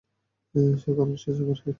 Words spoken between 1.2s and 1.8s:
Say super fit.